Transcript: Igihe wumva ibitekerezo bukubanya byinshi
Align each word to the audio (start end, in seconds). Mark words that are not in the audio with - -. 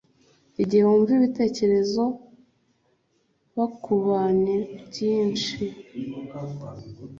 Igihe 0.61 0.83
wumva 0.87 1.11
ibitekerezo 1.17 2.03
bukubanya 3.53 4.57
byinshi 4.87 5.63